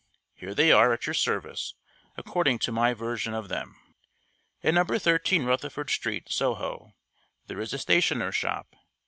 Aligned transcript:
Here 0.33 0.55
they 0.55 0.71
are 0.71 0.93
at 0.93 1.05
your 1.05 1.13
service, 1.13 1.75
according 2.17 2.57
to 2.65 2.71
my 2.71 2.95
version 2.95 3.35
of 3.35 3.49
them. 3.49 3.75
At 4.63 4.73
Number 4.73 4.97
Thirteen 4.97 5.43
Rutherford 5.45 5.91
Street, 5.91 6.31
Soho, 6.31 6.95
there 7.45 7.61
is 7.61 7.71
a 7.71 7.77
stationer's 7.77 8.35
shop. 8.35 8.75